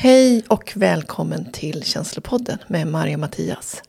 [0.00, 3.82] Hej och välkommen till Känslopodden med Maria och Mattias.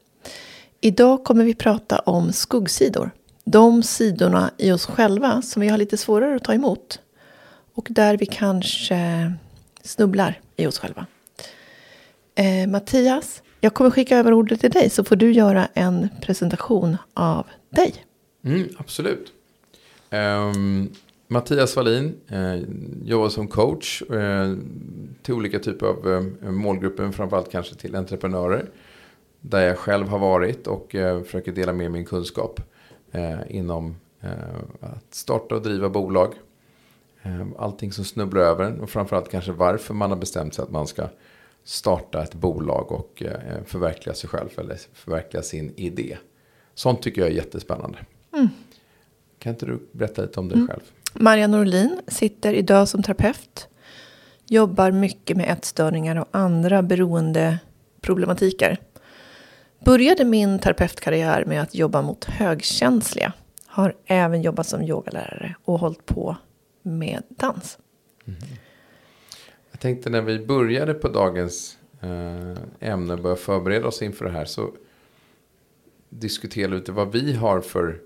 [0.82, 3.12] Idag kommer vi prata om skuggsidor.
[3.44, 7.00] De sidorna i oss själva som vi har lite svårare att ta emot.
[7.74, 9.34] Och där vi kanske
[9.84, 11.06] snubblar i oss själva.
[12.36, 16.98] Eh, Mattias, jag kommer skicka över ordet till dig så får du göra en presentation
[17.14, 17.96] av dig.
[18.44, 19.34] Mm, absolut.
[20.10, 20.92] Um,
[21.32, 22.64] Mattias Wallin uh,
[23.04, 24.58] jobbar som coach uh,
[25.22, 28.70] till olika typer av uh, målgrupper, framförallt kanske till entreprenörer.
[29.42, 32.62] Där jag själv har varit och uh, försöker dela med min kunskap
[33.48, 33.96] inom
[34.80, 36.34] att starta och driva bolag.
[37.58, 40.88] allting som snubblar över en och framförallt kanske varför man har bestämt sig att man
[40.88, 41.08] ska
[41.64, 43.24] starta ett bolag och
[43.66, 46.18] förverkliga sig själv eller förverkliga sin idé.
[46.74, 47.98] Sånt tycker jag är jättespännande.
[48.34, 48.48] Mm.
[49.40, 50.68] Kan inte du berätta lite om dig mm.
[50.68, 50.84] själv?
[51.14, 53.68] Maria Norlin sitter idag som terapeut.
[54.46, 58.78] Jobbar mycket med ätstörningar och andra beroendeproblematiker.
[59.86, 63.34] Började min terapeutkarriär med att jobba mot högkänsliga.
[63.66, 66.38] Har även jobbat som yogalärare och hållit på
[66.82, 67.78] med dans.
[68.26, 68.40] Mm.
[69.72, 74.32] Jag tänkte när vi började på dagens eh, ämne och började förbereda oss inför det
[74.32, 74.72] här så
[76.10, 78.00] diskutera lite vad vi har för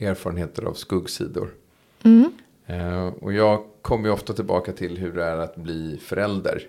[0.00, 1.54] erfarenheter av skuggsidor.
[2.02, 2.32] Mm.
[2.70, 6.62] Eh, och jag kommer ju ofta tillbaka till hur det är att bli förälder.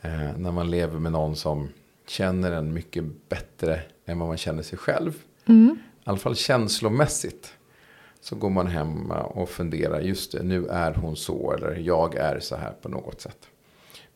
[0.00, 1.68] Eh, när man lever med någon som
[2.06, 5.12] känner en mycket bättre än vad man känner sig själv.
[5.46, 5.78] Mm.
[5.98, 7.54] I alla fall känslomässigt.
[8.20, 12.40] Så går man hem och funderar, just det, nu är hon så eller jag är
[12.40, 13.38] så här på något sätt.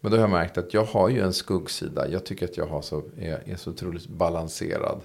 [0.01, 2.09] Men då har jag märkt att jag har ju en skuggsida.
[2.09, 5.01] Jag tycker att jag har så, är, är så otroligt balanserad.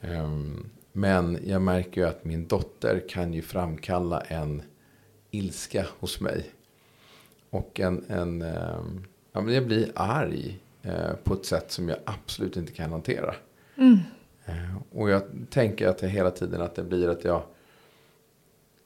[0.00, 4.62] Um, men jag märker ju att min dotter kan ju framkalla en
[5.32, 6.50] ilska hos mig.
[7.50, 11.98] Och en, en um, ja, men jag blir arg uh, på ett sätt som jag
[12.04, 13.34] absolut inte kan hantera.
[13.76, 13.98] Mm.
[14.48, 17.42] Uh, och jag tänker att jag hela tiden att det blir att jag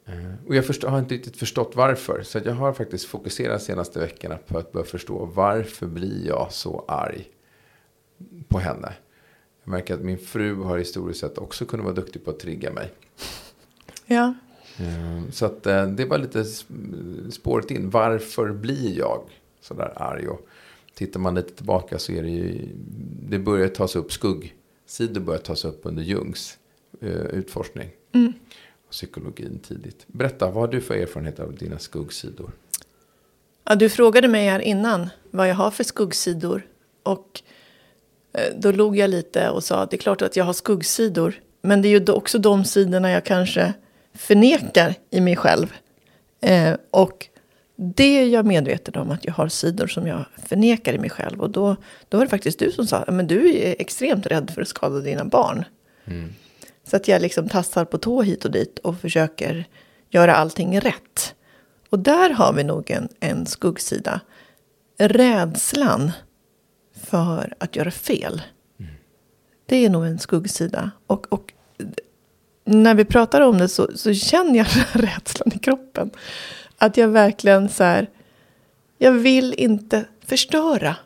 [0.09, 2.23] uh, och jag förstår, har inte riktigt förstått varför.
[2.23, 6.53] Så jag har faktiskt fokuserat de senaste veckorna på att börja förstå varför blir jag
[6.53, 7.29] så arg
[8.49, 8.93] på henne.
[9.65, 12.73] Jag märker att min fru har historiskt sett också kunnat vara duktig på att trigga
[12.73, 12.93] mig.
[14.07, 14.35] Ja.
[14.79, 16.45] Ehm, så att eh, det var lite
[17.31, 17.91] spåret in.
[17.91, 19.23] Varför blir jag
[19.61, 20.29] sådär arg?
[20.29, 20.47] Och
[20.95, 22.69] tittar man lite tillbaka så är det ju,
[23.29, 26.59] det börjar tas upp, skuggsidor börjar tas upp under Jungs
[27.03, 27.91] uh, utforskning.
[28.13, 28.33] Mm.
[28.87, 30.05] Och psykologin tidigt.
[30.07, 32.51] Berätta, vad har du för erfarenhet av dina skuggsidor?
[33.65, 36.67] Ja, du frågade mig här innan vad jag har för skuggsidor.
[37.03, 37.43] Och
[38.37, 41.35] Eh, då log jag lite och sa att det är klart att jag har skuggsidor.
[41.63, 43.75] Men det är ju också de sidorna jag kanske
[44.19, 45.73] förnekar i mig själv.
[46.41, 47.29] Eh, och
[47.77, 51.41] det är jag medveten om att jag har sidor som jag förnekar i mig själv.
[51.41, 51.77] Och då,
[52.09, 55.01] då var det faktiskt du som sa att du är extremt rädd för att skada
[55.01, 55.65] dina barn.
[56.05, 56.35] Mm.
[56.85, 59.65] Så att jag liksom tassar på tå hit och dit och försöker
[60.11, 61.35] göra allting rätt.
[61.91, 64.21] Och där har vi nog en, en skuggsida.
[64.99, 66.13] Rädslan
[67.05, 68.43] för att göra fel.
[68.81, 68.93] Mm.
[69.67, 70.91] Det är nog en skuggsida.
[71.07, 71.53] Och, och
[72.67, 76.11] när vi pratar om det så, så känner jag den här rädslan i kroppen.
[76.77, 78.11] Att jag verkligen så här,
[78.99, 80.97] jag vill inte förstöra.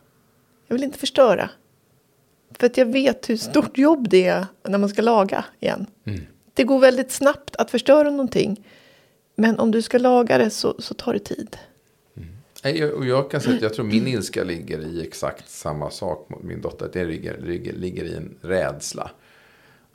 [0.68, 1.50] Jag vill inte förstöra.
[2.58, 5.86] För att jag vet hur stort jobb det är när man ska laga igen.
[6.04, 6.20] Mm.
[6.54, 8.66] Det går väldigt snabbt att förstöra någonting.
[9.36, 11.56] Men om du ska laga det så, så tar det tid.
[12.96, 16.42] Och jag kan säga att jag tror min ilska ligger i exakt samma sak mot
[16.42, 16.90] min dotter.
[16.92, 19.10] Det ligger, ligger, ligger i en rädsla.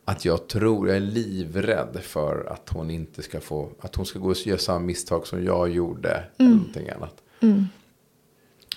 [0.05, 4.19] Att jag tror, jag är livrädd för att hon inte ska få, att hon ska
[4.19, 6.09] gå och göra samma misstag som jag gjorde.
[6.09, 6.27] Mm.
[6.38, 7.23] Eller någonting annat.
[7.39, 7.66] Mm.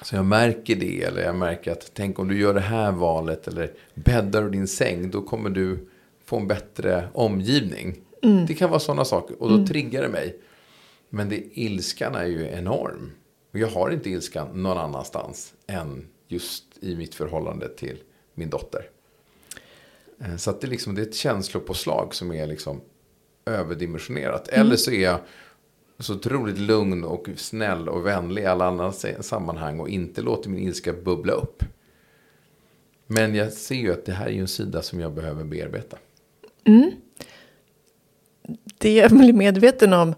[0.02, 3.48] Så jag märker det, eller jag märker att tänk om du gör det här valet
[3.48, 5.88] eller bäddar du din säng, då kommer du
[6.24, 7.96] få en bättre omgivning.
[8.22, 8.46] Mm.
[8.46, 9.66] Det kan vara sådana saker och då mm.
[9.66, 10.36] triggar det mig.
[11.08, 13.10] Men det, ilskan är ju enorm.
[13.52, 17.98] Och jag har inte ilskan någon annanstans än just i mitt förhållande till
[18.34, 18.82] min dotter.
[20.20, 22.80] Eh, så att det, liksom, det är ett känslopåslag som är liksom
[23.46, 24.48] överdimensionerat.
[24.48, 24.66] Mm.
[24.66, 25.18] Eller så är jag
[25.98, 30.68] så otroligt lugn och snäll och vänlig i alla andra sammanhang och inte låter min
[30.68, 31.64] ilska bubbla upp.
[33.06, 35.96] Men jag ser ju att det här är ju en sida som jag behöver bearbeta.
[36.64, 36.90] Mm.
[38.78, 40.14] Det jag blir medveten om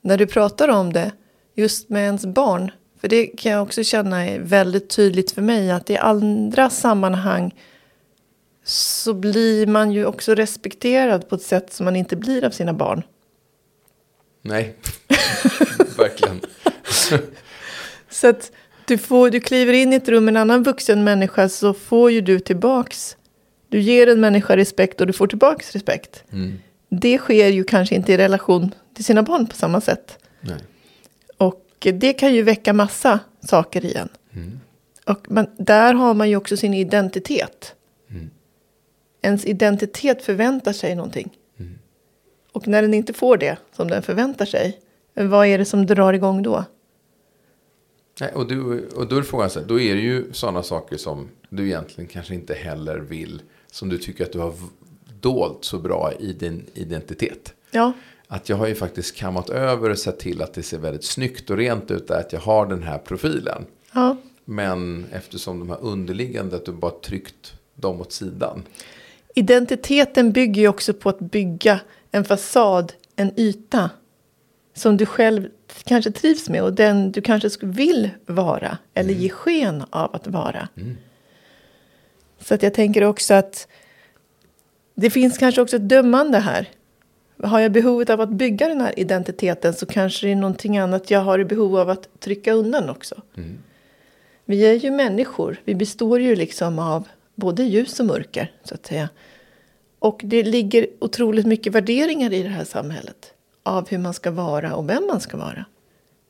[0.00, 1.12] när du pratar om det
[1.54, 2.70] just med ens barn.
[3.00, 7.54] För det kan jag också känna är väldigt tydligt för mig att i andra sammanhang
[8.68, 12.72] så blir man ju också respekterad på ett sätt som man inte blir av sina
[12.72, 13.02] barn.
[14.42, 14.76] Nej,
[15.96, 16.40] verkligen.
[18.10, 18.52] så att
[18.86, 22.10] Du, får, du kliver in i ett rum med en annan vuxen människa så får
[22.10, 23.16] ju du tillbaks.
[23.68, 26.24] Du ger en människa respekt och du får tillbaks respekt.
[26.32, 26.58] Mm.
[26.88, 30.18] Det sker ju kanske inte i relation till sina barn på samma sätt.
[30.40, 30.58] Nej.
[31.36, 34.08] Och det kan ju väcka massa saker igen.
[34.34, 34.60] Mm.
[35.04, 37.74] Och man, där har man ju också sin identitet.
[39.28, 41.36] Ens identitet förväntar sig någonting.
[41.58, 41.78] Mm.
[42.52, 44.80] Och när den inte får det som den förväntar sig,
[45.14, 46.64] vad är det som drar igång då?
[48.20, 50.96] Nej, och, du, och då är frågan så här, då är det ju sådana saker
[50.96, 54.54] som du egentligen kanske inte heller vill, som du tycker att du har
[55.20, 57.54] dolt så bra i din identitet.
[57.70, 57.92] Ja,
[58.28, 61.50] Att jag har ju faktiskt kammat över och sett till att det ser väldigt snyggt
[61.50, 63.64] och rent ut, att jag har den här profilen.
[63.92, 64.16] ja.
[64.44, 68.62] Men eftersom de här underliggande, att du bara tryckt dem åt sidan.
[69.38, 71.80] Identiteten bygger ju också på att bygga
[72.10, 73.90] en fasad, en yta.
[74.74, 75.48] Som du själv
[75.84, 78.78] kanske trivs med och den du kanske vill vara.
[78.94, 80.68] Eller ge sken av att vara.
[82.40, 83.68] Så att jag tänker också att
[84.94, 86.68] det finns kanske också ett dömande här.
[87.42, 91.10] Har jag behovet av att bygga den här identiteten så kanske det är någonting annat
[91.10, 93.22] jag har behov av att trycka undan också.
[94.44, 95.60] Vi är ju människor.
[95.64, 99.08] Vi består ju liksom av både ljus och mörker, så att säga.
[99.98, 103.32] Och det ligger otroligt mycket värderingar i det här samhället.
[103.62, 105.64] Av hur man ska vara och vem man ska vara.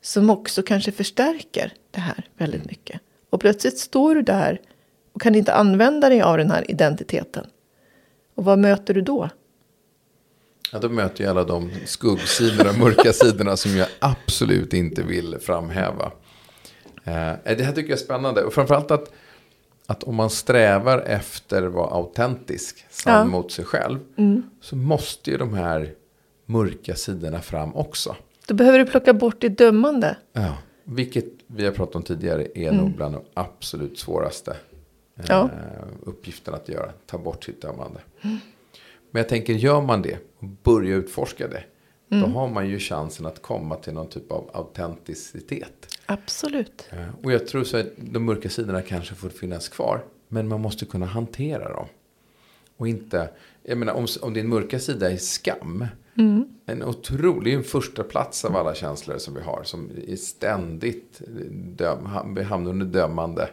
[0.03, 3.00] Som också kanske förstärker det här väldigt mycket.
[3.31, 4.61] Och plötsligt står du där
[5.12, 7.47] och kan inte använda dig av den här identiteten.
[8.35, 9.29] Och vad möter du då?
[10.73, 16.12] Ja, då möter jag alla de skuggsidorna, mörka sidorna som jag absolut inte vill framhäva.
[17.05, 18.44] Eh, det här tycker jag är spännande.
[18.44, 19.12] Och framförallt att,
[19.90, 23.25] att om man strävar efter att vara autentisk, sann Ja.
[23.25, 23.99] mot sig själv.
[24.61, 25.94] Så måste ju de här
[26.46, 28.17] mörka sidorna fram också.
[28.46, 30.17] Då behöver du plocka bort det dömande.
[30.32, 30.55] Ja.
[30.85, 34.56] Vilket vi har pratat om tidigare är nog bland de absolut svåraste
[35.17, 35.50] eh, Ja.
[36.02, 36.93] uppgifterna att göra.
[37.06, 38.00] Ta bort sitt dömande.
[39.11, 41.62] Men jag tänker, gör man det och börjar utforska det.
[42.08, 45.97] Då har man ju chansen att komma till någon typ av autenticitet.
[46.10, 46.88] Absolut.
[46.90, 50.05] Eh, Och jag tror så att de mörka sidorna kanske får finnas kvar.
[50.28, 51.87] Men man måste kunna hantera dem.
[52.76, 53.31] Och inte,
[53.62, 55.87] jag menar om, om din mörka sida är skam.
[56.66, 59.62] En otrolig en första plats av alla känslor som vi har.
[59.64, 61.20] Som är ständigt
[61.76, 63.50] döm, ham- hamnar under dömande.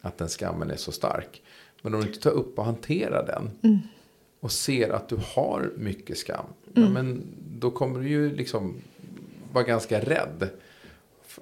[0.00, 1.42] Att den skammen är så stark.
[1.82, 3.78] Men om du inte tar upp och hanterar den.
[4.40, 6.44] Och ser att du har mycket skam.
[6.74, 7.22] Ja, men
[7.58, 8.74] då kommer du ju liksom
[9.52, 10.48] vara ganska rädd.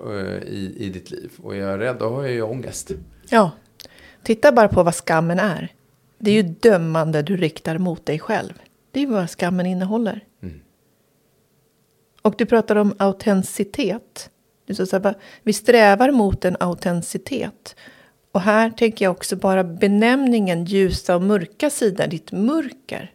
[0.01, 1.31] Eh, I, i ditt liv.
[1.43, 2.91] Och är jag rädd då har jag ju ångest.
[3.29, 3.51] Ja.
[4.23, 5.73] Titta bara på vad skammen är.
[6.19, 8.53] Det är ju dömande du riktar mot dig själv.
[8.91, 10.21] Det är vad skammen innehåller.
[12.23, 14.31] Och du pratar om autenticitet.
[14.67, 17.77] Du sa så här, vi strävar mot en autenticitet.
[18.33, 23.13] Och här tänker jag också bara benämningen ljusa och mörka sidan, ditt mörker.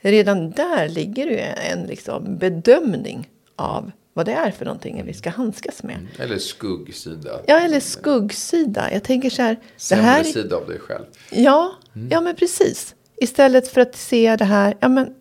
[0.00, 5.30] Redan där ligger ju en liksom bedömning av vad det är för någonting vi ska
[5.30, 6.06] handskas med.
[6.18, 7.40] Eller skuggsida.
[7.46, 8.92] Ja, eller skuggsida.
[8.92, 9.54] Jag tänker så här.
[9.54, 11.04] Det Sämre här är, sida av dig själv.
[11.30, 11.72] ja,
[12.10, 12.94] ja, men precis.
[13.16, 15.14] Istället för att se det här, ja men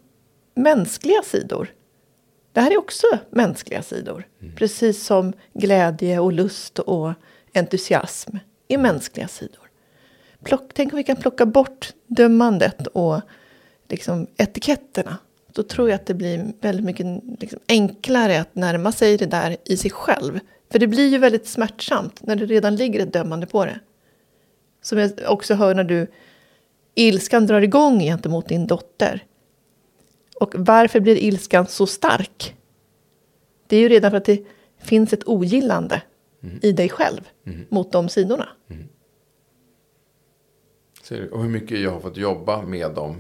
[0.56, 1.74] mänskliga sidor.
[2.54, 4.28] Det här är också mänskliga sidor.
[4.56, 7.14] Precis som glädje och lust och
[7.54, 8.38] entusiasm
[8.68, 9.70] är mänskliga sidor.
[10.44, 13.22] Plock, tänk om vi kan plocka bort dömandet och
[13.90, 15.18] liksom etiketterna.
[15.54, 17.06] Då tror jag att det blir väldigt mycket
[17.40, 20.40] liksom enklare att närma sig det där i sig själv.
[20.72, 23.80] För det blir ju väldigt smärtsamt när det redan ligger ett dömande på det.
[24.82, 26.08] Som jag också hör när du
[26.96, 29.24] ilskan drar igång gentemot din dotter.
[30.40, 32.56] Och varför blir ilskan så stark?
[33.68, 34.46] Det är ju redan för att det
[34.80, 36.02] finns ett ogillande
[36.62, 37.30] i dig själv
[37.70, 38.50] mot de sidorna.
[38.68, 38.76] Du?
[41.12, 43.16] Och hur mycket jag har fått jobba med dem.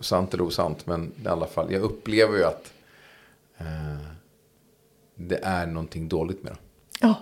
[0.00, 0.86] Sant eller osant.
[0.86, 1.72] Men i alla fall.
[1.72, 2.72] Jag upplever ju att
[3.58, 4.06] eh,
[5.14, 6.60] det är någonting dåligt med dem.
[7.00, 7.14] Ja,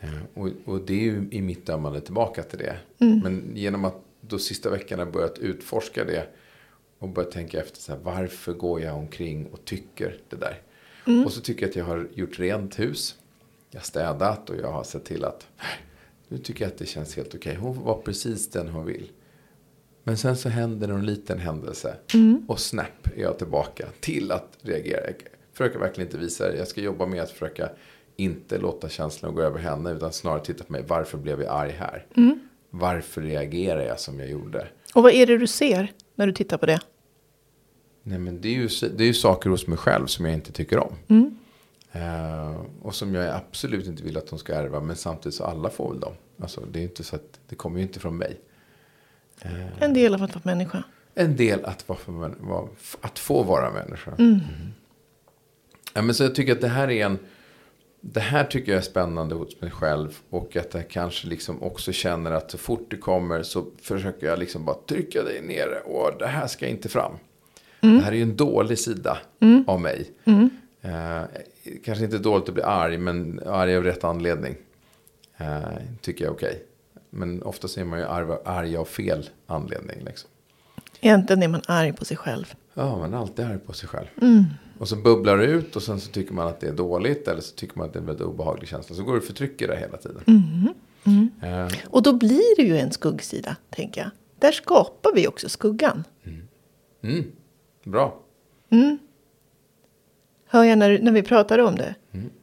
[0.00, 2.76] Eh, och, och det är ju i mitt dömande tillbaka till det.
[3.22, 6.26] Men genom att de sista veckorna börjat utforska det.
[6.98, 10.60] Och börjat tänka efter så här, varför går jag omkring och tycker det där.
[11.24, 13.16] Och så tycker jag att jag har gjort rent hus.
[13.70, 15.46] Jag har städat och jag har sett till att
[16.28, 17.54] nu tycker jag att det känns helt okej.
[17.54, 19.10] Hon var precis den hon vill.
[20.04, 21.96] Men sen så händer någon liten händelse.
[22.48, 25.00] Och snap är jag tillbaka till att reagera.
[25.06, 25.14] Jag
[25.52, 26.56] försöker verkligen inte visa det.
[26.56, 27.68] Jag ska jobba med att försöka
[28.16, 29.92] inte låta känslorna gå över henne.
[29.92, 30.84] Utan snarare titta på mig.
[30.88, 32.06] Varför blev jag arg här?
[32.70, 34.66] Varför reagerar jag som jag gjorde?
[34.94, 36.80] och vad är det du ser när du tittar på det?
[38.02, 40.52] Nej men det är ju, det är ju saker hos mig själv som jag inte
[40.52, 40.92] tycker om.
[41.98, 44.80] Eh, och som jag absolut inte vill att de ska ärva.
[44.80, 46.12] Men samtidigt så alla får väl dem.
[46.40, 48.40] Alltså, det är inte så att det kommer ju inte från mig.
[49.42, 50.82] Eh, En del av att vara människa.
[51.14, 52.68] en del att, vara för, vara,
[53.00, 54.12] att få vara människa.
[54.18, 54.38] Mm.
[55.94, 57.18] Ja, men så jag tycker att det här är en...
[58.00, 60.18] Det här tycker jag är spännande hos mig själv.
[60.30, 64.38] Och att jag kanske liksom också känner att så fort det kommer så försöker jag
[64.38, 65.80] liksom bara trycka dig nere.
[65.80, 67.12] Och det här ska inte fram.
[67.80, 69.18] Det här är ju en dålig sida
[69.66, 70.10] av mig.
[70.82, 71.22] Eh,
[71.84, 74.56] kanske inte dåligt att bli arg, men arg av rätt anledning.
[75.36, 75.58] Eh,
[76.00, 76.64] tycker jag är okej.
[77.10, 80.04] Men ofta är man ju arg, arg av fel anledning.
[80.04, 80.30] Liksom.
[81.00, 82.54] Egentligen är man arg på sig själv.
[82.74, 84.06] Ja, man är alltid arg på sig själv.
[84.78, 87.28] Och så bubblar det ut och sen så tycker man att det är dåligt.
[87.28, 88.96] Eller så tycker man att det är en väldigt obehaglig känsla.
[88.96, 90.22] Så går det och förtrycker det hela tiden.
[91.42, 94.10] Eh, Och då blir det ju en skuggsida, tänker jag.
[94.38, 96.04] Där skapar vi också skuggan.
[97.02, 97.32] mm,
[97.84, 98.20] bra.
[100.48, 101.94] Hör jag när, när vi pratar om det.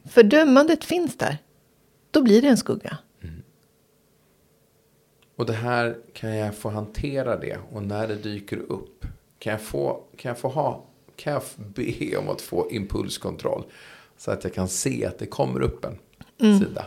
[0.08, 1.38] Fördömandet finns där.
[2.10, 2.98] Då blir det en skugga.
[5.36, 7.58] Och det här, kan jag få hantera det?
[7.72, 9.06] Och när det dyker upp,
[9.38, 10.84] kan jag få, kan jag få ha,
[11.16, 13.64] kan jag be om att få impulskontroll?
[14.16, 15.98] Så att jag kan se att det kommer upp en
[16.60, 16.86] sida.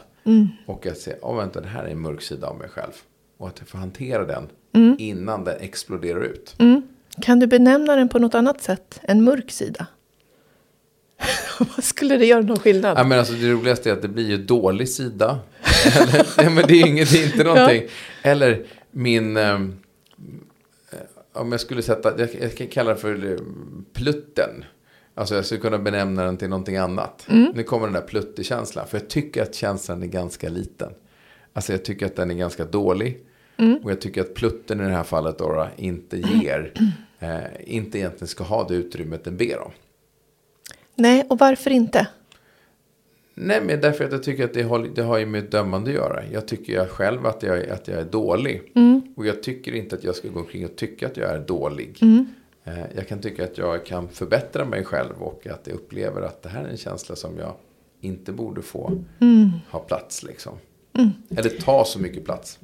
[0.65, 2.91] Och att se, oh, vänta, det här är en mörk sida av mig själv.
[3.38, 4.49] Och att jag får hantera den
[4.97, 6.55] innan den exploderar ut.
[7.21, 9.88] Kan du benämna den på något annat sätt än mörk sida?
[11.75, 12.98] Vad skulle det göra någon skillnad?
[12.98, 15.39] Ja, men alltså, det roligaste är att det blir ju dålig sida.
[16.01, 17.84] Eller, ja, men det är, inget, det är inte någonting.
[18.22, 19.38] Eller min...
[19.38, 19.74] ehm,
[20.92, 20.98] eh,
[21.42, 22.20] om jag skulle sätta...
[22.20, 23.38] Jag, jag kan kalla det för eh,
[23.94, 24.66] plutten.
[25.16, 27.25] Alltså jag skulle kunna benämna den till någonting annat.
[27.54, 28.88] Nu kommer den där pluttekänslan.
[28.88, 30.89] För jag tycker att känslan är ganska liten.
[31.54, 33.25] Alltså jag tycker att den är ganska dålig.
[33.84, 36.74] Och jag tycker att plutten i det här fallet då inte ger...
[37.22, 39.72] Eh, inte egentligen ska ha det utrymmet den ber om.
[41.00, 42.08] Nej, och varför inte?
[43.36, 45.96] Nej, men därför att jag tycker att det har, det har ju med dömande att
[45.96, 46.24] göra.
[46.32, 48.72] Jag tycker jag själv att jag, att jag är dålig.
[49.15, 51.98] Och jag tycker inte att jag ska gå omkring och tycka att jag är dålig.
[52.63, 56.41] Eh, Jag kan tycka att jag kan förbättra mig själv och att jag upplever att
[56.44, 57.53] det här är en känsla som jag
[58.01, 59.03] inte borde få
[59.72, 60.24] ha plats.
[60.24, 60.53] Liksom.
[61.29, 62.60] Eller ta så mycket plats.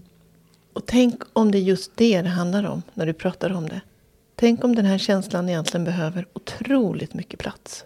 [0.74, 3.82] Och tänk om det är just det det handlar om när du pratar om det.
[4.36, 7.86] Tänk om den här känslan egentligen behöver otroligt mycket plats.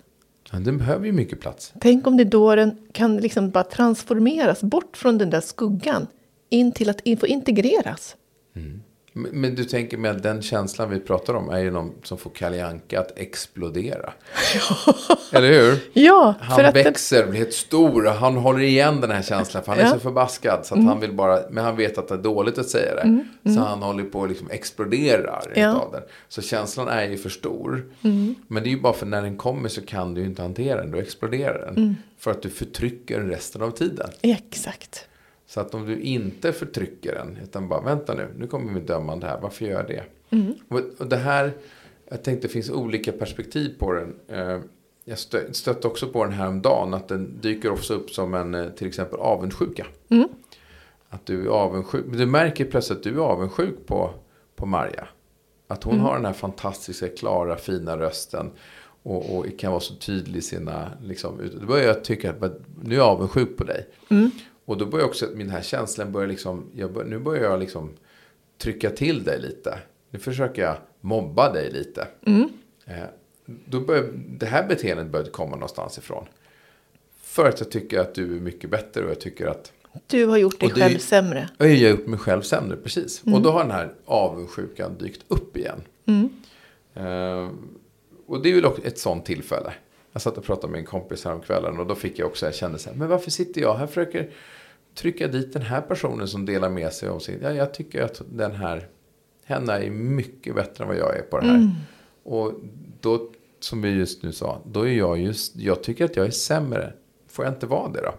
[0.52, 1.74] Ja, den behöver ju mycket plats.
[1.82, 6.08] Tänk om det då den kan liksom bara transformeras bort från den där skuggan
[6.50, 8.16] in till att få integreras.
[8.54, 12.18] Men, men du tänker med att den känslan vi pratar om är ju någon som
[12.18, 14.14] får Kalle Anka att explodera.
[15.32, 15.80] Eller hur?
[15.94, 18.06] Ja, Han växer, blir helt stor.
[18.06, 19.64] Han håller igen den här känslan.
[19.64, 19.88] För han är Ja.
[19.88, 20.00] Mm.
[20.00, 20.66] så förbaskad.
[20.66, 23.26] Så att han vill bara, men han vet att det är dåligt att säga det.
[23.54, 25.88] Så han håller på att liksom exploderar Ja.
[25.90, 26.02] Mm.
[26.28, 27.86] Så känslan är ju för stor.
[28.48, 30.82] Men det är ju bara för när den kommer så kan du ju inte hantera
[30.82, 30.92] den.
[30.92, 31.78] Då exploderar den.
[31.78, 31.96] Mm.
[32.20, 34.10] För att du förtrycker den resten av tiden.
[34.22, 35.06] exakt.
[35.50, 39.28] Så att om du inte förtrycker den, utan bara vänta nu, nu kommer mitt dömande
[39.28, 40.04] här, varför gör jag det?
[40.70, 41.52] Och, och det här,
[42.10, 44.16] jag tänkte det finns olika perspektiv på den.
[44.28, 44.60] Eh,
[45.06, 48.34] Jag stö, stötte också på den här om dagen att den dyker också upp som
[48.34, 49.86] en eh, till exempel avundsjuka.
[51.10, 54.14] Att du är avundsjuk, du märker plötsligt att du är avundsjuk på,
[54.56, 55.08] på Marja.
[55.68, 58.52] Att hon har den här fantastiska, klara, fina rösten.
[59.04, 62.96] Och, och kan vara så tydlig i sina, liksom, då börjar jag tycka att nu
[62.96, 63.88] är jag avundsjuk på dig.
[64.70, 67.94] Och då börjar också min här känslan börja liksom, jag bör, nu börjar jag liksom
[68.58, 69.80] trycka till dig lite.
[70.10, 72.08] Nu försöker jag mobba dig lite.
[72.86, 72.96] Eh,
[73.46, 76.26] då börjar, det här beteendet börjar komma någonstans ifrån.
[77.22, 79.72] För att jag tycker att du är mycket bättre och jag tycker att
[80.08, 81.50] Du har gjort dig själv sämre.
[81.58, 83.24] jag gör upp mig själv sämre, precis.
[83.26, 85.82] Och då har den här avundsjukan dykt upp igen.
[86.94, 87.50] Eh,
[88.28, 89.74] och det är väl också ett sånt tillfälle.
[90.12, 92.80] Jag satt och pratade med en kompis häromkvällen och då fick jag också, jag kände
[92.80, 94.30] så här, men varför sitter jag här och försöker
[94.96, 98.22] trycka dit den här personen som delar med sig av sin, ja, jag tycker att
[98.32, 98.88] den här,
[99.46, 101.72] henne är mycket bättre än vad jag är på det här.
[102.24, 102.54] Och
[103.00, 106.32] då, som vi just nu sa, då är jag just, jag tycker att jag är
[106.32, 106.94] sämre.
[107.28, 108.14] Får jag inte vara det då?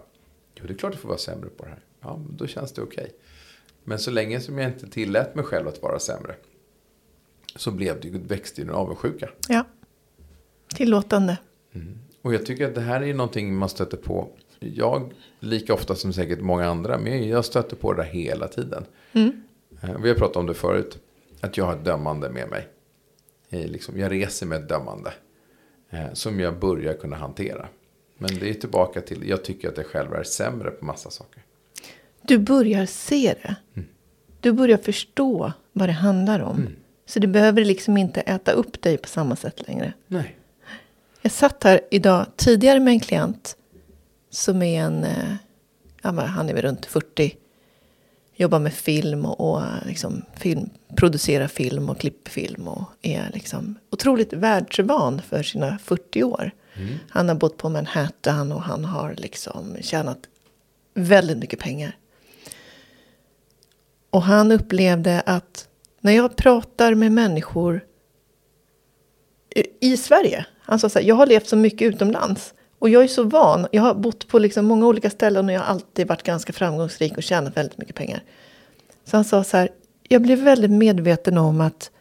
[0.55, 1.79] Jo, det är klart jag får vara sämre på det här.
[2.01, 3.11] Ja, då känns det okej.
[3.83, 6.35] Men så länge som jag inte tillät mig själv att vara sämre.
[7.55, 9.29] Så blev det ju, växte ju en avundsjuka.
[9.49, 9.63] Ja.
[10.75, 11.37] Tillåtande.
[12.21, 14.29] Och jag tycker att det här är någonting man stöter på.
[14.65, 18.85] Jag, lika ofta som säkert många andra, men jag stöter på det här hela tiden.
[19.13, 20.99] Eh, Vi har pratat om det förut.
[21.41, 22.67] Att jag har ett dömande med mig.
[23.49, 25.13] Liksom, jag reser med ett dömande.
[25.89, 27.67] eh, Som jag börjar kunna hantera.
[28.17, 31.43] Men det är tillbaka till, jag tycker att jag själv är sämre på massa saker.
[32.21, 33.55] Du börjar se det.
[34.39, 36.67] Du börjar förstå vad det handlar om.
[37.05, 39.93] Så det behöver liksom inte äta upp dig på samma sätt längre.
[40.07, 40.37] Nej.
[41.21, 43.57] Jag satt här idag tidigare med en klient
[44.31, 45.33] Som är en, eh,
[46.01, 47.37] ja, han är väl runt 40.
[48.35, 52.67] Jobbar med film och, och liksom film, producerar film och klipper film.
[52.67, 56.51] Och är liksom otroligt världsvan för sina 40 år.
[57.09, 60.19] Han har bott på Manhattan och han har liksom tjänat
[60.93, 61.97] väldigt mycket pengar.
[64.09, 65.67] Och han upplevde att
[65.99, 67.85] när jag pratar med människor
[69.79, 70.45] i Sverige.
[70.61, 72.53] Han sa så här, jag har levt så mycket utomlands.
[72.81, 73.67] Och jag är så van.
[73.71, 77.17] Jag har bott på liksom många olika ställen och jag har alltid varit ganska framgångsrik
[77.17, 78.23] och tjänat väldigt mycket pengar.
[79.05, 79.69] Så han sa så här,
[80.07, 81.91] jag blev väldigt medveten om att,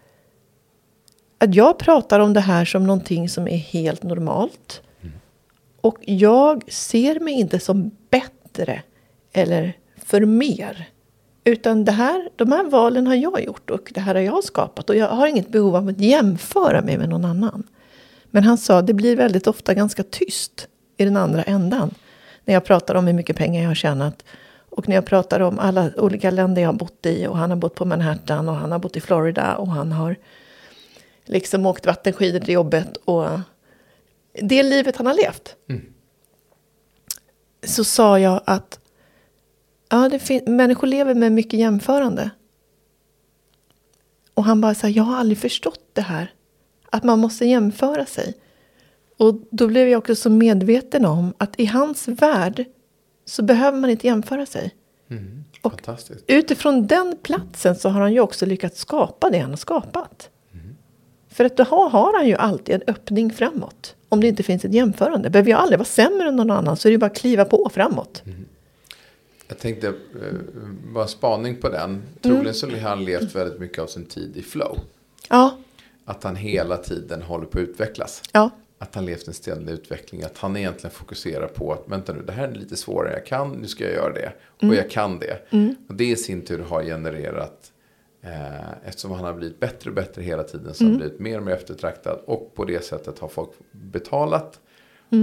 [1.38, 4.82] att jag pratar om det här som någonting som är helt normalt.
[5.80, 8.82] Och jag ser mig inte som bättre
[9.32, 10.88] eller för mer.
[11.44, 14.90] Utan det här, de här valen har jag gjort och det här har jag skapat.
[14.90, 17.64] Och jag har inget behov av att jämföra mig med någon annan.
[18.30, 21.94] Men han sa, det blir väldigt ofta ganska tyst i den andra ändan.
[22.44, 24.24] När jag pratar om hur mycket pengar jag har tjänat.
[24.70, 27.26] Och när jag pratar om alla olika länder jag har bott i.
[27.26, 29.56] Och han har bott på Manhattan och han har bott i Florida.
[29.56, 30.16] Och han har
[31.24, 32.96] liksom åkt vattenskidor till jobbet.
[32.96, 33.26] Och
[34.42, 35.56] det livet han har levt.
[35.68, 35.92] Mm.
[37.64, 38.78] Så sa jag att
[39.88, 42.30] ja, det fin- människor lever med mycket jämförande.
[44.34, 46.32] Och han bara sa, jag har aldrig förstått det här.
[46.90, 48.34] Att man måste jämföra sig.
[49.16, 52.64] Och då blev jag också så medveten om att i hans värld
[53.24, 54.74] så behöver man inte jämföra sig.
[55.10, 55.44] Mm.
[55.62, 56.24] Och- Fantastiskt.
[56.26, 60.30] Utifrån den platsen så har han ju också lyckats skapa det han har skapat.
[61.28, 63.94] För att då har, han ju alltid en öppning framåt.
[64.08, 65.30] Om det inte finns ett jämförande.
[65.30, 67.44] Behöver jag aldrig vara sämre än någon annan så är det ju bara att kliva
[67.44, 68.22] på framåt.
[69.48, 69.92] Jag tänkte, eh,
[70.94, 72.02] bara spaning på den.
[72.20, 74.78] Troligen så har han levt väldigt mycket av sin tid i flow.
[75.28, 75.56] Ja,
[76.10, 78.22] Att han hela tiden håller på att utvecklas.
[78.32, 80.22] ja, Att han levt en ständig utveckling.
[80.22, 83.12] Att han egentligen fokuserar på att vänta nu, det här är lite svårare.
[83.12, 84.32] Jag kan, nu ska jag göra det.
[84.68, 85.38] Och jag kan det.
[85.88, 87.72] Och det i sin tur har genererat,
[88.22, 91.36] eh, eftersom han har blivit bättre och bättre hela tiden, så har han blivit mer
[91.38, 92.20] och mer eftertraktad.
[92.26, 94.60] Och på det sättet har folk betalat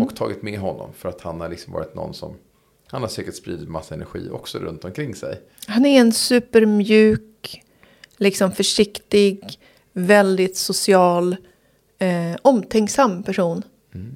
[0.03, 0.93] och tagit med honom.
[0.93, 2.35] För att han har liksom varit någon som,
[2.87, 5.41] han har säkert spridit massa energi också runt omkring sig.
[5.67, 7.63] Han är en supermjuk,
[8.17, 9.59] liksom försiktig,
[9.97, 11.35] väldigt social,
[11.99, 13.63] eh, omtänksam person.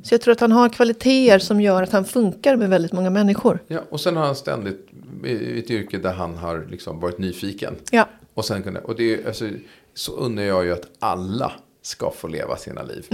[0.03, 3.09] Så jag tror att han har kvaliteter som gör att han funkar med väldigt många
[3.09, 3.59] människor.
[3.67, 4.87] Ja, och sen har han ständigt
[5.25, 7.75] i ett yrke där han har liksom varit nyfiken.
[7.91, 9.49] Ja, Och, sen kunde, och det är, alltså,
[9.93, 13.05] så undrar jag ju att alla ska få leva sina liv.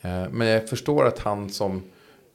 [0.00, 1.82] Eh, Men jag förstår att han som,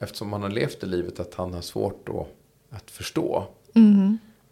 [0.00, 2.26] eftersom han har levt det livet, att han har svårt då
[2.70, 3.46] att förstå.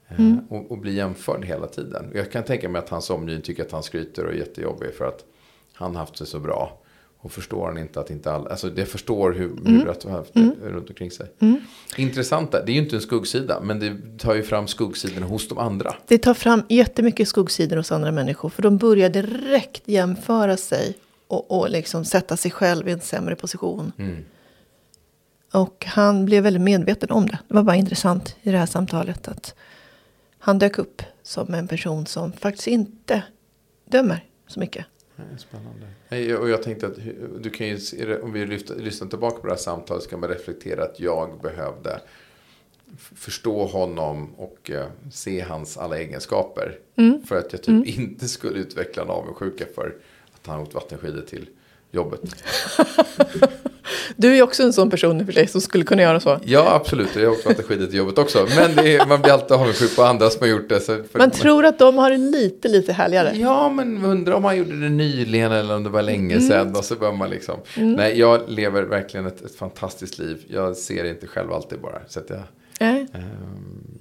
[0.08, 0.16] Eh,
[0.48, 2.10] Och, och bli jämförd hela tiden.
[2.14, 5.04] Jag kan tänka mig att hans omgivning tycker att han skryter och är jättejobbig för
[5.04, 5.24] att
[5.72, 6.78] han har haft det så bra.
[7.18, 10.18] Och förstår han inte att inte alla, alltså det förstår hur, hur att han har
[10.18, 11.26] haft det runt omkring sig.
[11.96, 15.48] Intressant där, det är ju inte en skuggsida, men det tar ju fram skuggsidorna hos
[15.48, 15.94] de andra.
[16.06, 18.48] det tar fram jättemycket skuggsidor hos andra människor.
[18.48, 20.94] För de börjar direkt jämföra sig
[21.28, 23.92] och, och liksom sätta sig själv i en sämre position.
[25.52, 27.38] Och han blev väldigt medveten om det.
[27.48, 29.54] Det var bara intressant i det här samtalet att
[30.44, 33.22] han dök upp som en person som faktiskt inte
[33.84, 34.86] dömer så mycket.
[35.38, 36.36] Spännande.
[36.36, 36.96] Och jag tänkte att
[37.40, 37.78] du kan ju,
[38.22, 42.00] om vi lyssnar tillbaka på det här samtalet så kan man reflektera att jag behövde
[42.98, 46.78] förstå honom och eh, se hans alla egenskaper.
[47.26, 49.96] För att jag typ inte skulle utveckla en avundsjuka för
[50.34, 51.48] att han åkt vattenskidor till
[51.90, 52.20] jobbet.
[54.16, 56.40] Du är också en sån person i och för sig som skulle kunna göra så.
[56.44, 57.16] Ja, absolut.
[57.16, 58.46] Jag har åkt vattenskidor till jobbet också.
[58.56, 60.80] Men är, man blir alltid avundsjuk på andra som har gjort det.
[60.80, 63.32] Så för, Man tror att de har det lite, lite härligare.
[63.36, 66.76] Ja, men undrar om han gjorde det nyligen eller om det var länge sedan.
[66.76, 67.58] Och så börjar man liksom.
[67.76, 70.44] Nej, jag lever verkligen ett, ett fantastiskt liv.
[70.48, 71.98] Jag ser inte själv alltid bara.
[72.08, 72.42] Så att jag
[72.80, 73.06] Nej.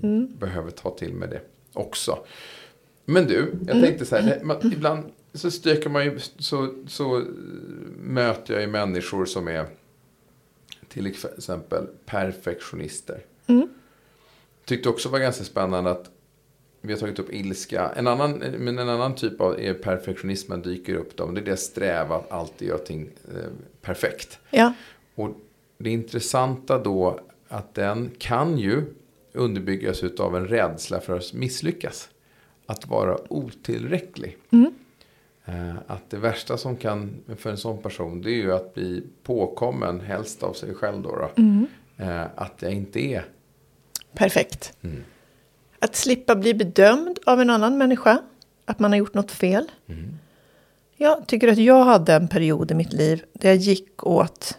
[0.02, 1.42] ehm, behöver ta till mig det
[1.74, 2.18] också.
[3.06, 4.40] Men du, jag tänkte så här.
[4.44, 7.24] Man, ibland så stöker man ju, så, så eh,
[8.00, 9.66] möter jag ju människor som är
[10.94, 13.22] till exempel perfektionister.
[14.66, 16.10] Tyckte också var ganska spännande att
[16.82, 17.92] vi har tagit upp ilska.
[17.96, 21.18] En annan, men en annan typ av är perfektionismen dyker upp.
[21.18, 23.50] Då, det är det sträva att alltid göra ting eh,
[23.82, 24.40] perfekt.
[24.50, 24.74] Ja.
[25.16, 25.30] Och
[25.78, 28.84] det intressanta då att den kan ju
[29.34, 32.10] underbyggas av en rädsla för att misslyckas.
[32.66, 34.38] Att vara otillräcklig.
[34.50, 34.60] Eh,
[35.88, 40.02] Att det värsta som kan för en sån person det är ju att bli påkommen
[40.02, 41.16] helst av sig själv då.
[41.16, 41.44] då.
[42.04, 43.26] Eh, Att jag inte är.
[44.14, 44.78] Perfekt.
[45.80, 48.20] Att slippa bli bedömd av en annan människa.
[48.66, 49.72] Att man har gjort något fel.
[50.98, 54.58] Jag tycker att jag hade en period i mitt liv där jag gick åt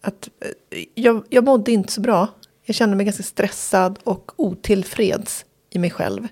[0.00, 0.28] att
[0.70, 2.28] eh, jag, jag mådde inte så bra.
[2.64, 6.28] Jag kände mig ganska stressad och otillfreds i mig själv.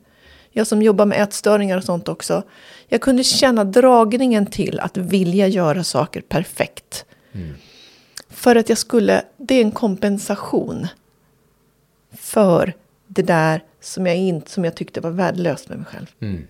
[0.57, 2.43] Jag som jobbar med ätstörningar och sånt också.
[2.89, 7.05] Jag kunde känna dragningen till att vilja göra saker perfekt.
[7.33, 7.55] Mm.
[8.29, 10.87] För att jag skulle, det är en kompensation
[12.13, 12.75] för
[13.07, 16.07] det där som jag, inte, som jag tyckte var värdelöst med mig själv.
[16.21, 16.47] Mm.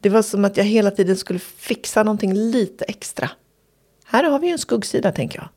[0.00, 3.30] Det var som att jag hela tiden skulle fixa någonting lite extra.
[4.04, 5.48] Här har vi ju en skuggsida, tänker jag.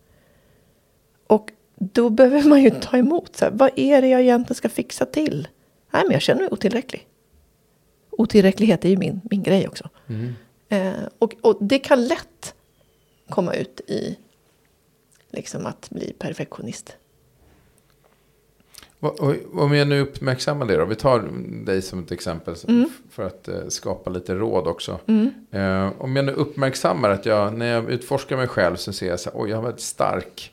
[1.27, 3.35] Och då behöver man ju ta emot.
[3.35, 5.47] Så här, vad är det jag egentligen ska fixa till?
[5.91, 7.05] Nej, men jag känner mig otillräcklig.
[8.19, 9.89] Otillräcklighet är ju min, min grej också.
[10.07, 10.33] Mm.
[10.69, 12.53] Eh, och, och det kan lätt
[13.29, 14.17] komma ut i
[15.31, 16.95] liksom att bli perfektionist.
[18.99, 20.85] Och- Om jag nu uppmärksammar det då.
[20.85, 21.29] Vi tar
[21.65, 22.89] dig som ett exempel Mm.
[23.09, 24.99] för att eh, skapa lite råd också.
[25.51, 29.19] Eh, om jag nu uppmärksammar att jag, när jag utforskar mig själv så ser jag
[29.19, 30.51] så här, oj jag har väldigt stark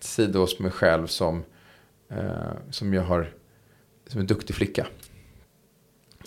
[0.00, 1.44] sida hos mig själv som,
[2.08, 2.16] eh,
[2.70, 3.32] som jag har,
[4.06, 4.86] som en duktig flicka.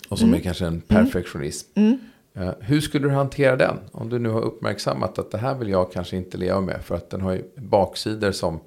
[0.08, 1.68] Och som är kanske en perfektionism.
[1.74, 1.98] Mm.
[2.34, 3.78] Eh, hur skulle du hantera den?
[3.92, 6.84] Om du nu har uppmärksammat att det här vill jag kanske inte leva med.
[6.84, 8.60] För att den har ju baksidor som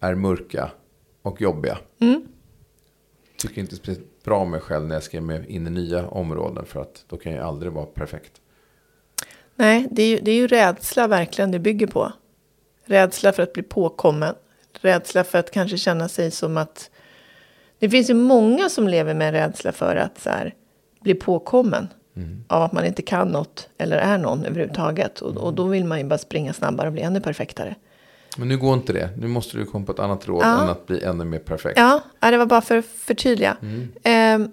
[0.00, 0.70] är mörka
[1.22, 1.78] och jobbiga.
[2.00, 2.22] Mm.
[3.38, 6.64] Tycker inte speciellt bra om mig själv när jag ska in i nya områden.
[6.64, 8.40] För att då kan jag aldrig vara perfekt.
[9.54, 12.12] Nej, det är, ju, det är ju rädsla verkligen det bygger på.
[12.84, 14.34] Rädsla för att bli påkommen.
[14.80, 16.90] Rädsla för att kanske känna sig som att...
[17.78, 20.54] Det finns ju många som lever med rädsla för att så här,
[21.04, 21.88] bli påkommen.
[22.48, 25.20] Av att man inte kan något eller är någon överhuvudtaget.
[25.20, 27.74] Och, och då vill man ju bara springa snabbare och bli ännu perfektare.
[28.38, 29.10] Men nu går inte det.
[29.18, 30.62] Nu måste du komma på ett annat råd Ja.
[30.62, 31.78] än att bli ännu mer perfekt.
[31.78, 33.56] Ja, det var bara för att förtydliga.
[34.02, 34.48] Ehm,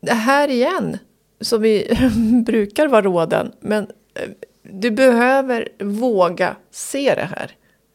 [0.00, 0.98] det här igen,
[1.40, 1.98] som vi
[2.46, 4.28] brukar vara råden, men eh,
[4.62, 7.50] du behöver våga se det här.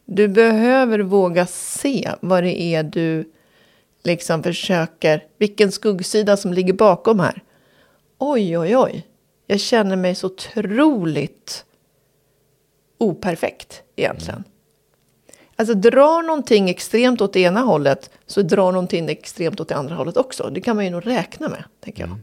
[0.06, 3.32] Du behöver våga se vad det är du
[4.04, 7.42] liksom försöker, vilken skuggsida som ligger bakom här.
[8.18, 9.08] Oj, oj, oj.
[9.48, 11.66] Jag känner mig så otroligt
[12.98, 14.44] operfekt egentligen.
[15.56, 19.96] Alltså drar någonting extremt åt det ena hållet så drar någonting extremt åt det andra
[19.96, 20.50] hållet också.
[20.50, 22.18] Det kan man ju nog räkna med, tänker jag.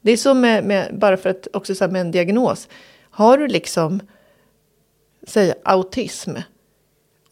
[0.00, 2.68] Det är som med, med bara för att också så med en diagnos.
[3.10, 4.00] Har du liksom,
[5.26, 6.36] säg autism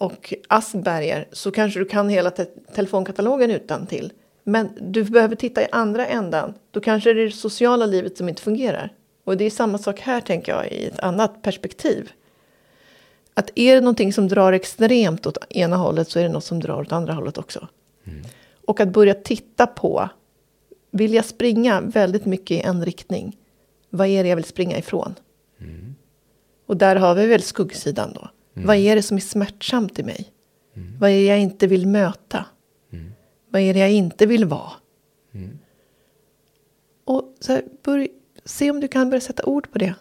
[0.04, 4.12] och Asperger så kanske du kan hela te telefonkatalogen utan till.
[4.44, 6.54] Men du behöver titta i andra ändan.
[6.70, 8.92] Då kanske det är det sociala livet som inte fungerar.
[9.24, 12.10] Och det är samma sak här tänker jag i ett annat perspektiv.
[13.34, 16.60] Att är det någonting som drar extremt åt ena hållet så är det något som
[16.60, 17.68] drar åt andra hållet också.
[18.66, 20.08] Och att börja titta på,
[20.90, 23.36] vill jag springa väldigt mycket i en riktning?
[23.90, 25.14] Vad är det jag vill springa ifrån?
[26.66, 28.28] Och där har vi väl skuggsidan då.
[28.54, 30.32] Vad är det som är smärtsamt i mig?
[30.98, 32.46] Vad är det jag inte vill möta?
[33.48, 34.72] Vad är det jag inte vill vara?
[37.04, 38.08] Och så här, börj,
[38.44, 39.94] se om du kan börja sätta ord på det.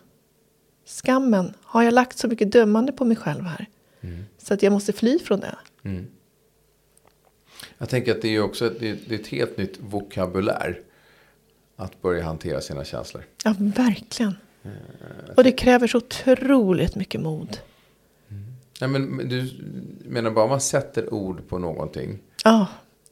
[0.86, 3.66] Skammen, har jag lagt så mycket dömande på mig själv här?
[4.38, 5.56] Så att jag måste fly från det.
[7.78, 10.80] Jag tänker att det är också ett, det är det är ett helt nytt vokabulär.
[11.76, 13.24] Att börja hantera sina känslor.
[13.44, 14.36] Ja, verkligen.
[15.38, 17.58] Och det kräver så otroligt mycket mod.
[18.82, 19.50] Nej, men du
[20.06, 22.20] menar bara man sätter ord på någonting.
[22.44, 22.68] Ja,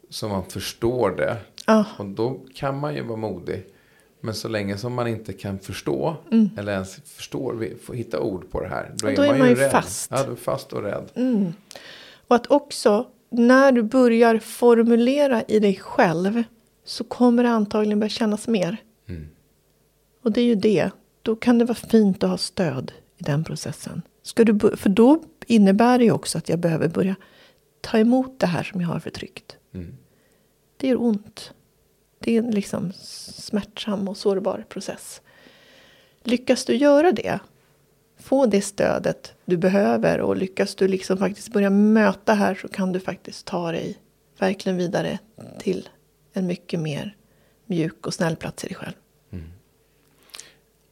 [0.09, 1.37] Så man förstår det.
[1.67, 3.65] ja, Och då kan man ju vara modig.
[4.23, 6.15] Men så länge som man inte kan förstå.
[6.57, 8.91] Eller ens förstår, får hitta ord på det här.
[8.97, 9.71] Då, Och då är man ju rädd.
[9.71, 10.11] fast.
[10.11, 11.09] Ja, du är fast och rädd.
[12.27, 16.43] Och att också när du börjar formulera i dig själv
[16.85, 18.77] så kommer det antagligen börja kännas mer.
[20.23, 20.89] Och det är ju det.
[21.21, 24.01] Då kan det vara fint att ha stöd i den processen.
[24.21, 27.15] Ska du, för då innebär det ju också att jag behöver börja
[27.81, 29.57] ta emot det här som jag har förtryckt.
[30.77, 31.53] Det gör ont.
[32.19, 35.21] Det är en liksom smärtsam och sårbar process.
[36.23, 37.39] Lyckas du göra det,
[38.17, 42.91] få det stödet du behöver och lyckas du liksom faktiskt börja möta här så kan
[42.91, 43.97] du faktiskt ta dig
[44.37, 45.19] verkligen vidare
[45.59, 45.89] till
[46.33, 47.17] en mycket mer
[47.65, 48.93] mjuk och snäll plats i dig själv.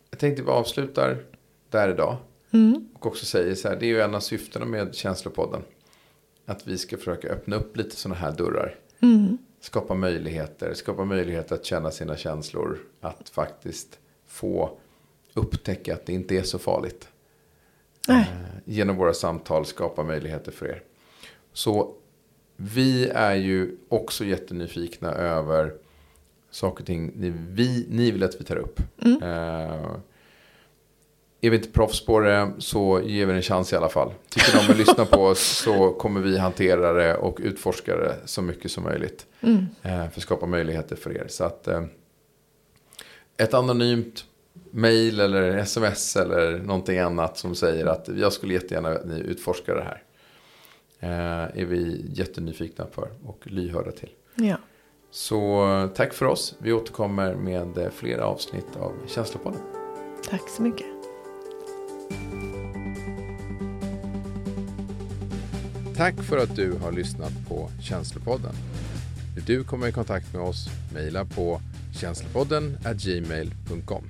[0.10, 1.18] Jag tänkte vi avslutar
[1.70, 2.18] där idag.
[2.52, 2.90] Mm.
[2.94, 5.62] Och också säger så här, det är ju en av syftena med Känslopodden.
[6.46, 8.76] Att vi ska försöka öppna upp lite sådana här dörrar.
[9.00, 9.38] Mm.
[9.62, 12.80] Skapa möjligheter, skapa möjligheter att känna sina känslor.
[13.02, 14.78] Att faktiskt få
[15.34, 17.08] upptäcka att det inte är så farligt.
[18.10, 18.24] Eh,
[18.66, 20.84] Genom våra samtal skapa möjligheter för er.
[21.54, 21.96] Så
[22.56, 25.74] vi är ju också jättenyfikna över
[26.52, 28.80] saker och ting ni, vi, ni vill att vi tar upp.
[29.22, 29.96] Eh,
[31.42, 34.14] är vi inte proffs på det så ger vi det en chans i alla fall.
[34.30, 38.42] Tycker de att lyssna på oss så kommer vi hantera det och utforska det så
[38.42, 39.26] mycket som möjligt.
[39.42, 39.66] Mm.
[39.82, 41.26] Eh, för att skapa möjligheter för er.
[41.30, 41.84] Så att eh,
[43.38, 44.26] ett anonymt
[44.72, 49.76] mail eller sms eller någonting annat som säger att jag skulle jättegärna att ni utforskar
[49.76, 50.04] det här.
[51.00, 54.10] Eh, är vi jättenyfikna för och lyhörda till.
[54.36, 54.58] Ja.
[55.12, 56.56] Så tack för oss.
[56.58, 59.62] Vi återkommer med flera avsnitt av Känslopodden.
[60.30, 60.99] Tack så mycket.
[66.00, 68.56] Tack för att du har lyssnat på Känslopodden.
[69.36, 71.62] Vill du komma i kontakt med oss, mejla på
[71.94, 74.04] känslopodden gmail.com.